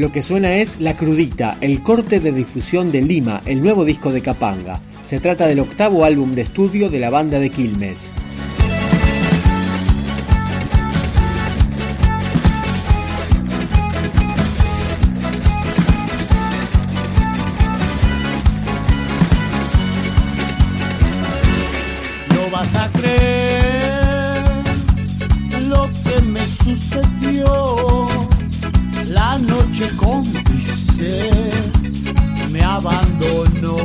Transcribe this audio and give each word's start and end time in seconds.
Lo 0.00 0.10
que 0.10 0.22
suena 0.22 0.54
es 0.54 0.80
La 0.80 0.96
Crudita, 0.96 1.58
el 1.60 1.82
corte 1.82 2.20
de 2.20 2.32
difusión 2.32 2.90
de 2.90 3.02
Lima, 3.02 3.42
el 3.44 3.60
nuevo 3.60 3.84
disco 3.84 4.10
de 4.10 4.22
Capanga. 4.22 4.80
Se 5.02 5.20
trata 5.20 5.46
del 5.46 5.60
octavo 5.60 6.06
álbum 6.06 6.34
de 6.34 6.40
estudio 6.40 6.88
de 6.88 7.00
la 7.00 7.10
banda 7.10 7.38
de 7.38 7.50
Quilmes. 7.50 8.10
No 22.34 22.50
vas 22.50 22.74
a 22.74 22.90
creer 22.92 24.44
lo 25.68 25.90
que 25.90 26.22
me 26.22 26.46
sucedió 26.46 27.19
noche 29.80 29.96
cómplice 29.96 31.30
me 32.50 32.62
abandonó. 32.62 33.76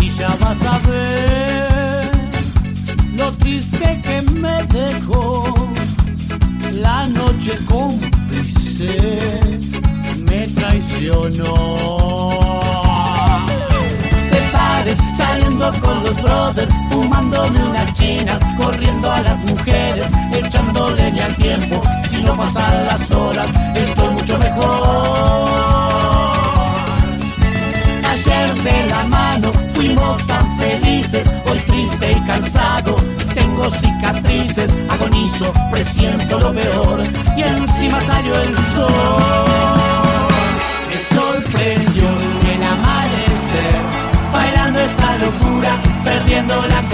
Y 0.00 0.08
ya 0.10 0.34
vas 0.40 0.62
a 0.62 0.78
ver 0.88 2.10
lo 3.16 3.30
triste 3.32 4.00
que 4.02 4.22
me 4.30 4.62
dejó 4.64 5.54
la 6.72 7.06
noche 7.08 7.52
cómplice 7.66 8.96
me 10.24 10.48
traicionó. 10.48 11.54
Te 14.30 14.40
pares 14.52 14.98
saliendo 15.18 15.70
con 15.80 16.02
los 16.02 16.22
brothers 16.22 16.74
fumándome 16.90 17.62
unas 17.62 17.94
chinas 17.94 18.38
corriendo 18.56 19.12
a 19.12 19.20
las 19.20 19.44
mujeres 19.44 20.06
echando 20.32 20.95
tiempo 21.36 21.82
si 22.08 22.22
no 22.22 22.36
pasan 22.36 22.86
las 22.86 23.10
horas, 23.10 23.46
estoy 23.74 24.10
mucho 24.14 24.38
mejor. 24.38 25.66
Ayer 28.04 28.54
de 28.62 28.86
la 28.88 29.04
mano 29.04 29.52
fuimos 29.74 30.26
tan 30.26 30.58
felices, 30.58 31.26
hoy 31.46 31.58
triste 31.58 32.12
y 32.12 32.20
cansado. 32.26 32.96
Tengo 33.34 33.70
cicatrices, 33.70 34.70
agonizo, 34.88 35.52
presiento 35.70 36.40
lo 36.40 36.52
peor 36.52 37.04
y 37.36 37.42
encima 37.42 38.00
salió 38.00 38.34
el 38.34 38.56
sol. 38.74 39.46
Me 40.88 41.16
sorprendió 41.16 42.08
el 42.08 42.62
amanecer, 42.62 43.82
bailando 44.32 44.80
esta 44.80 45.18
locura, 45.18 45.76
perdiendo 46.04 46.54
la 46.68 46.85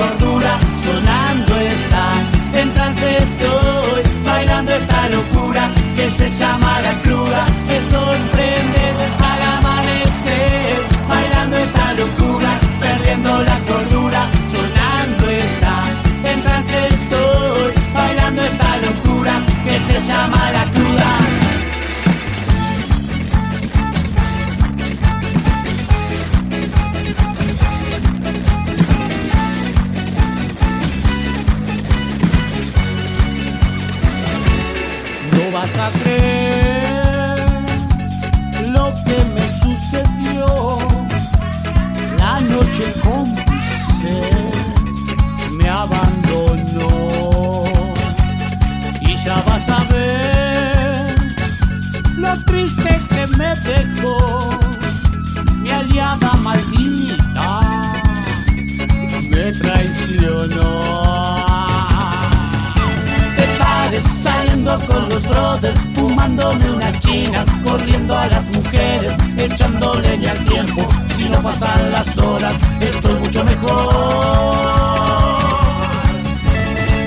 fumándome 65.94 66.70
unas 66.72 67.00
chinas, 67.00 67.44
corriendo 67.64 68.16
a 68.16 68.26
las 68.26 68.50
mujeres, 68.50 69.12
echando 69.36 69.94
leña 69.94 70.32
al 70.32 70.44
tiempo. 70.46 70.86
Si 71.16 71.28
no 71.28 71.42
pasan 71.42 71.90
las 71.90 72.18
horas, 72.18 72.54
estoy 72.80 73.14
mucho 73.20 73.44
mejor. 73.44 74.92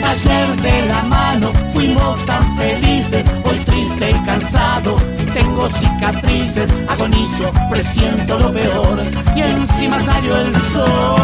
Ayer 0.04 0.56
de 0.62 0.88
la 0.88 1.04
mano 1.04 1.52
fuimos 1.74 2.26
tan 2.26 2.58
felices, 2.58 3.26
hoy 3.44 3.58
triste 3.60 4.12
y 4.12 4.26
cansado. 4.26 4.96
Tengo 5.34 5.70
cicatrices, 5.70 6.72
agonizo, 6.88 7.52
presiento 7.70 8.40
lo 8.40 8.52
peor 8.52 9.04
y 9.36 9.42
encima 9.42 10.00
salió 10.00 10.38
el 10.38 10.56
sol. 10.56 11.15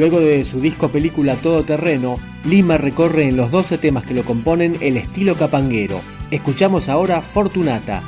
Luego 0.00 0.18
de 0.18 0.42
su 0.44 0.60
disco 0.60 0.88
película 0.88 1.36
Todo 1.36 1.62
Terreno, 1.62 2.16
Lima 2.46 2.78
recorre 2.78 3.24
en 3.24 3.36
los 3.36 3.50
12 3.50 3.76
temas 3.76 4.06
que 4.06 4.14
lo 4.14 4.24
componen 4.24 4.78
el 4.80 4.96
estilo 4.96 5.34
capanguero. 5.34 6.00
Escuchamos 6.30 6.88
ahora 6.88 7.20
Fortunata. 7.20 8.02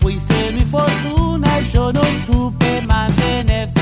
Fuiste 0.00 0.34
mi 0.52 0.62
fortuna 0.62 1.60
y 1.60 1.64
yo 1.66 1.92
no 1.92 2.02
supe 2.26 2.80
mantenerte 2.88 3.77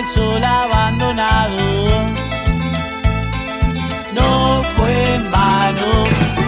el 0.00 0.06
sol 0.06 0.42
abandonado. 0.42 1.56
No 4.14 4.62
fue 4.74 5.14
en 5.14 5.30
vano, 5.30 5.88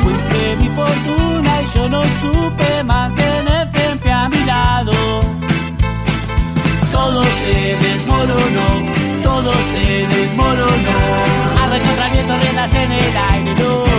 fuiste 0.02 0.56
mi 0.60 0.68
fortuna 0.68 1.50
y 1.62 1.66
yo 1.74 1.88
no 1.88 2.02
supe 2.20 2.82
mantenerte 2.84 4.10
a 4.10 4.28
mi 4.28 4.42
lado. 4.44 4.92
Todo 6.90 7.24
se 7.24 7.76
desmoronó, 7.84 8.68
todo 9.22 9.52
se 9.72 10.06
desmoronó. 10.14 10.98
Arranca 11.62 12.06
el 12.06 12.12
viento 12.12 12.34
renace 12.44 12.82
en 12.84 12.92
el 12.92 13.16
aire, 13.16 13.54
loco 13.62 13.91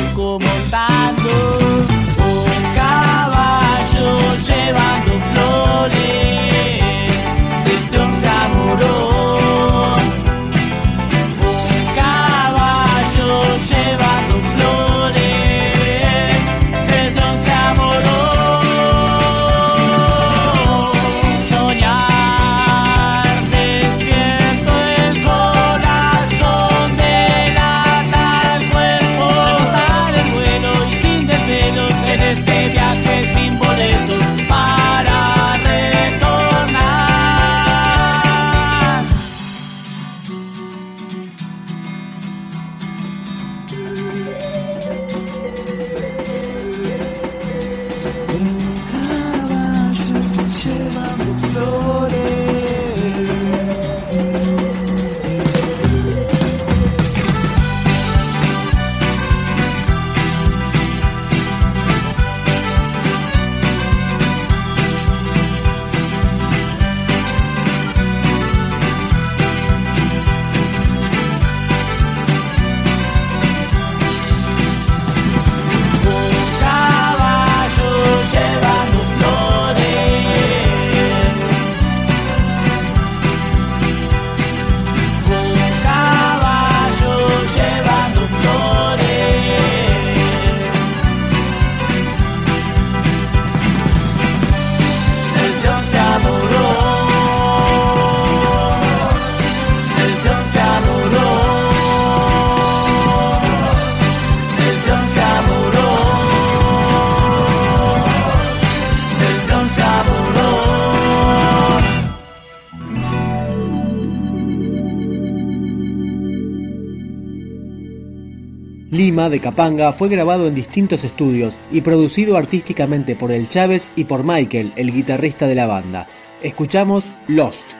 Lima 118.93 119.27
de 119.27 119.39
Capanga 119.39 119.91
fue 119.91 120.07
grabado 120.07 120.45
en 120.45 120.53
distintos 120.53 121.03
estudios 121.03 121.57
y 121.71 121.81
producido 121.81 122.37
artísticamente 122.37 123.15
por 123.15 123.31
El 123.31 123.47
Chávez 123.47 123.91
y 123.95 124.03
por 124.03 124.23
Michael, 124.23 124.71
el 124.75 124.93
guitarrista 124.93 125.47
de 125.47 125.55
la 125.55 125.65
banda. 125.65 126.07
Escuchamos 126.43 127.11
Lost. 127.27 127.71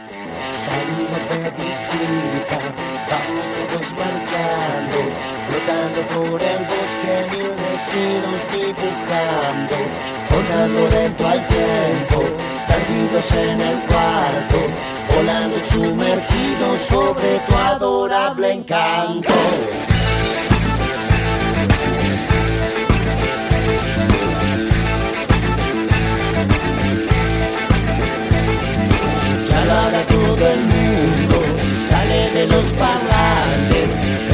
Salimos 0.49 1.21
de 1.29 1.51
visita, 1.63 2.57
vamos 3.11 3.45
todos 3.45 3.93
marchando, 3.93 4.97
flotando 5.45 6.01
por 6.15 6.41
el 6.41 6.65
bosque, 6.65 7.27
mil 7.29 7.53
destinos 7.69 8.41
dibujando, 8.51 9.75
formando 10.29 10.89
lento 10.97 11.27
al 11.27 11.47
tiempo, 11.47 12.23
perdidos 12.65 13.31
en 13.33 13.61
el 13.61 13.79
cuarto, 13.81 14.57
volando 15.15 15.61
sumergidos 15.61 16.81
sobre 16.81 17.37
tu 17.47 17.55
adorable 17.55 18.51
encanto. 18.51 19.31
Lo 29.73 29.79
habla 29.79 30.05
todo 30.07 30.47
el 30.55 30.61
mundo, 30.73 31.35
sale 31.89 32.31
de 32.31 32.47
los 32.47 32.65
parlantes, 32.81 33.87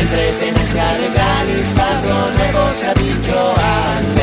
entretenerse 0.03 0.79
a 0.79 0.91
regalizarlo, 1.05 2.15
luego 2.38 2.62
se 2.79 2.86
ha 2.88 2.93
dicho 2.93 3.36
antes, 3.96 4.18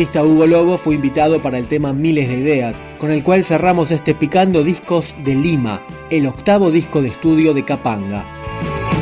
artista 0.00 0.24
Hugo 0.24 0.46
Lobo 0.46 0.78
fue 0.78 0.94
invitado 0.94 1.40
para 1.40 1.58
el 1.58 1.66
tema 1.66 1.92
Miles 1.92 2.26
de 2.26 2.38
Ideas, 2.38 2.80
con 2.96 3.10
el 3.10 3.22
cual 3.22 3.44
cerramos 3.44 3.90
este 3.90 4.14
Picando 4.14 4.64
Discos 4.64 5.14
de 5.24 5.34
Lima, 5.34 5.82
el 6.08 6.26
octavo 6.26 6.70
disco 6.70 7.02
de 7.02 7.08
estudio 7.08 7.52
de 7.52 7.66
Capanga. 7.66 8.24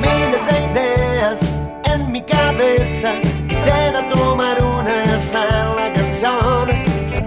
Miles 0.01 0.45
de 0.51 0.81
ideas 0.81 1.41
en 1.85 2.11
mi 2.11 2.21
cabeza, 2.23 3.15
quisiera 3.49 4.09
tomar 4.09 4.61
una 4.61 5.21
sola 5.21 5.93
canción, 5.95 6.69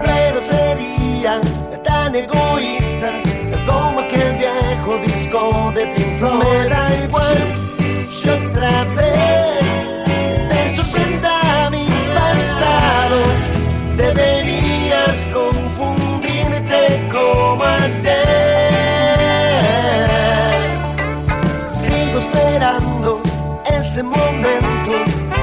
pero 0.04 0.42
sería 0.42 1.40
tan 1.82 2.14
egoísta 2.14 3.22
como 3.64 4.00
aquel 4.00 4.36
viejo 4.36 4.98
disco 4.98 5.72
de 5.74 5.86
Pink 5.86 6.18
Floyd. 6.18 6.44
Me 6.44 6.68
da 6.68 7.04
igual 7.06 7.61
ese 24.02 24.08
momento, 24.08 24.92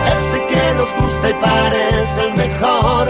ese 0.05 0.47
que 0.47 0.73
nos 0.75 0.93
gusta 0.93 1.29
y 1.29 1.33
parece 1.33 2.27
el 2.27 2.33
mejor. 2.35 3.09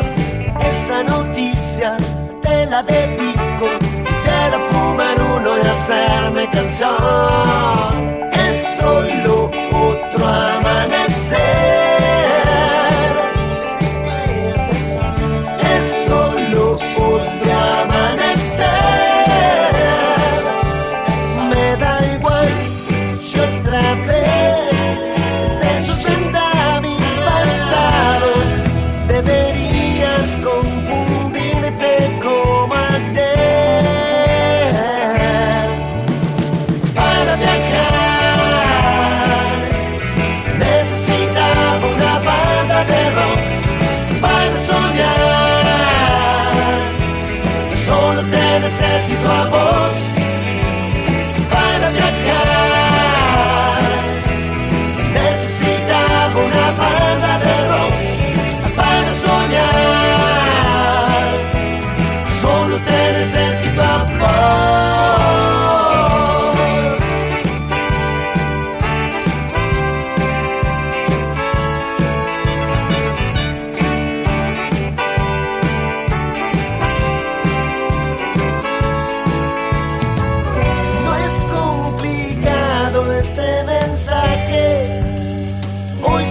Esta 0.61 1.03
noticia 1.03 1.97
te 2.41 2.65
la 2.67 2.83
dedico, 2.83 3.67
quisiera 4.05 4.59
fumar 4.69 5.17
uno 5.35 5.57
y 5.57 5.67
hacerme 5.67 6.49
canción. 6.51 8.29
Es 8.33 8.77
solo 8.77 9.51
otro 9.71 10.27
amanecer. 10.27 11.88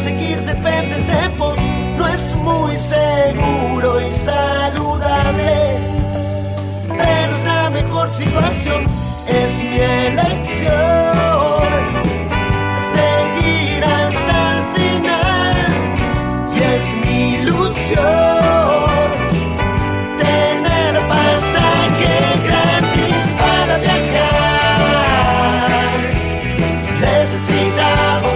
seguir 0.08 0.40
depende 0.42 0.96
de 1.10 1.28
vos, 1.36 1.58
no 1.98 2.06
es 2.08 2.36
muy 2.36 2.74
seguro 2.76 4.00
y 4.00 4.12
saludable, 4.12 5.52
pero 6.88 7.36
es 7.36 7.44
la 7.44 7.70
mejor 7.70 8.06
situación, 8.14 8.84
es 9.26 9.62
mi 9.62 9.80
elección. 10.10 11.68
Seguir 12.94 13.84
hasta 13.84 14.36
el 14.54 14.60
final 14.76 15.56
y 16.54 16.56
es 16.74 16.86
mi 17.02 17.18
ilusión. 17.40 19.08
Tener 20.24 20.92
pasaje 21.14 22.14
gratis 22.46 23.20
para 23.40 23.74
viajar. 23.84 24.18
Necesitamos 27.00 28.27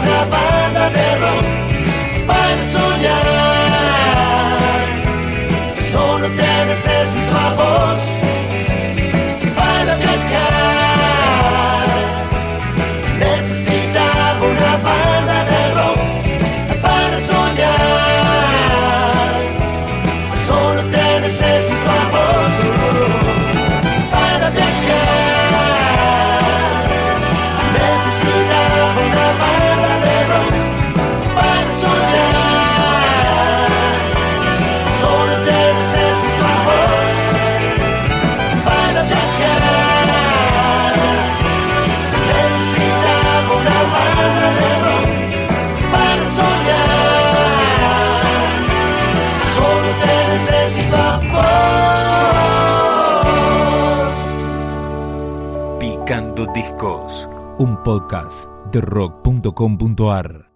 podcast 57.83 58.49
de 58.71 58.81
rock.com.ar. 58.81 60.52